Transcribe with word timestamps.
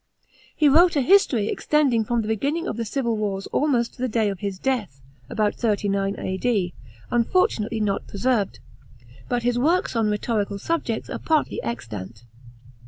He 0.55 0.67
wrote 0.67 0.95
a 0.95 1.01
history 1.01 1.47
extending 1.47 2.03
from 2.05 2.23
the 2.23 2.27
b< 2.27 2.35
ginning 2.35 2.67
of 2.67 2.75
the 2.75 2.85
civil 2.85 3.17
wars 3.17 3.45
almost 3.53 3.93
to 3.93 4.01
the 4.01 4.07
day 4.07 4.29
of 4.29 4.39
his 4.39 4.57
death 4.57 4.99
(about 5.29 5.53
39 5.53 6.15
A.D.). 6.17 6.73
unfortu 7.11 7.59
nately 7.59 7.79
not 7.79 8.07
preserved; 8.07 8.57
but 9.29 9.43
his 9.43 9.59
works 9.59 9.95
on 9.95 10.09
rhetorical 10.09 10.57
subjects 10.57 11.07
are 11.07 11.19
partly 11.19 11.61
extant. 11.61 12.23